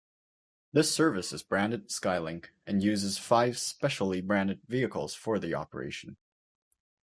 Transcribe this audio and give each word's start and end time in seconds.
This 0.73 0.91
service 0.91 1.31
is 1.31 1.43
branded 1.43 1.89
'Skylink' 1.91 2.45
and 2.65 2.81
uses 2.81 3.19
five 3.19 3.59
specially 3.59 4.19
branded 4.19 4.61
vehicles 4.67 5.13
for 5.13 5.37
the 5.37 5.53
operation. 5.53 6.17